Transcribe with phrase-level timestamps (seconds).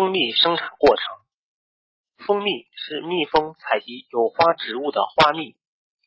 [0.00, 1.04] 蜂蜜生产过程。
[2.26, 5.58] 蜂蜜是蜜蜂采集有花植物的花蜜，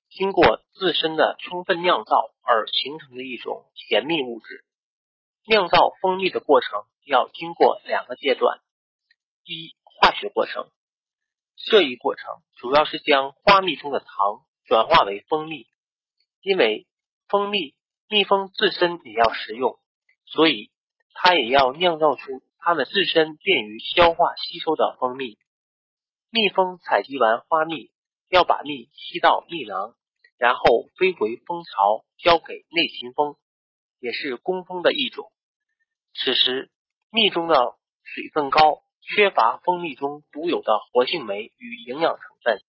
[0.10, 4.66] 经过自身的充分酿造而形成的一种甜蜜物质。
[5.46, 8.62] 酿造蜂蜜的过程要经过两个阶段：
[9.44, 10.72] 一、化学过程。
[11.56, 12.26] 这一过程
[12.56, 14.08] 主要是将花蜜中的糖
[14.66, 15.68] 转化为蜂蜜，
[16.42, 16.88] 因为
[17.28, 17.76] 蜂蜜
[18.10, 19.78] 蜜蜂自身也要食用，
[20.26, 20.72] 所以
[21.14, 25.38] 它也要酿造出它们自身便于消化吸收的蜂蜜。
[26.30, 27.92] 蜜蜂采集完花蜜，
[28.30, 29.96] 要把蜜吸到蜜囊，
[30.38, 33.36] 然后飞回蜂巢，交给内勤蜂，
[34.00, 35.30] 也是工蜂的一种。
[36.14, 36.72] 此时，
[37.12, 42.62] 蜜中的水分高，缺乏蜂蜜中独有的活性酶与营养成分。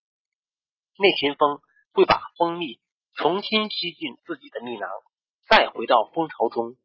[0.97, 1.61] 内勤蜂
[1.93, 2.81] 会把蜂蜜
[3.13, 4.89] 重新吸进自己的蜜囊，
[5.47, 6.75] 再回到蜂巢中，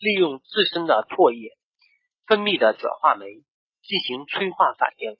[0.00, 1.56] 利用自身的唾液
[2.26, 3.44] 分泌的转化酶
[3.82, 5.16] 进行催化反应。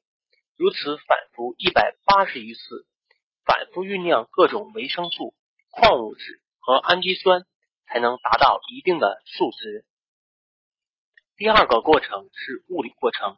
[0.57, 2.87] 如此反复一百八十余次，
[3.45, 5.35] 反复酝酿各种维生素、
[5.71, 7.45] 矿物质和氨基酸，
[7.87, 9.85] 才能达到一定的数值。
[11.37, 13.37] 第二个过程是物理过程。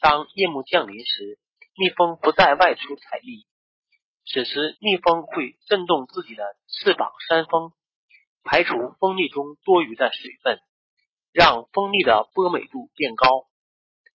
[0.00, 1.38] 当夜幕降临时，
[1.76, 3.46] 蜜蜂不再外出采蜜，
[4.24, 7.72] 此时蜜蜂会振动自己的翅膀扇风，
[8.42, 10.58] 排除蜂蜜中多余的水分，
[11.32, 13.46] 让蜂蜜的波美度变高。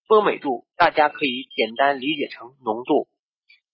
[0.06, 3.08] 波美度大家可以简单理解成浓度。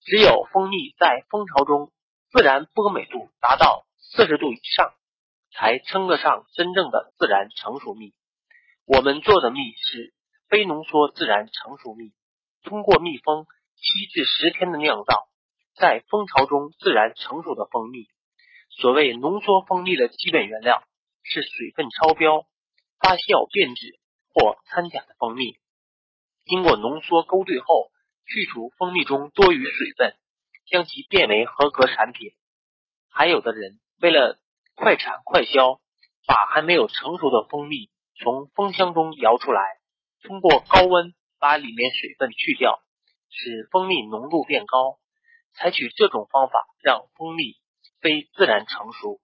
[0.01, 1.91] 只有蜂蜜在蜂巢中
[2.31, 4.93] 自然波美度达到四十度以上，
[5.51, 8.13] 才称得上真正的自然成熟蜜。
[8.85, 10.13] 我们做的蜜是
[10.49, 12.11] 非浓缩自然成熟蜜，
[12.63, 15.27] 通过蜜蜂七至十天的酿造，
[15.75, 18.07] 在蜂巢中自然成熟的蜂蜜。
[18.69, 20.83] 所谓浓缩蜂蜜的基本原料
[21.21, 22.45] 是水分超标、
[22.99, 23.99] 发酵变质
[24.33, 25.57] 或掺假的蜂蜜。
[26.45, 27.91] 经过浓缩勾兑后，
[28.25, 30.15] 去除蜂蜜中多余水分，
[30.67, 32.31] 将其变为合格产品。
[33.09, 34.39] 还有的人为了
[34.75, 35.79] 快产快销，
[36.25, 39.61] 把还没有成熟的蜂蜜从蜂箱中摇出来，
[40.23, 42.81] 通过高温把里面水分去掉，
[43.29, 44.99] 使蜂蜜浓度变高。
[45.55, 47.57] 采取这种方法让蜂蜜
[48.01, 49.21] 非自然成熟。